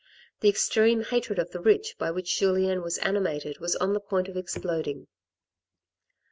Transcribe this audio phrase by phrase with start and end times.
[0.39, 4.27] The extreme hatred of the rich by which Julien was animated was on the point
[4.27, 5.05] of exploding.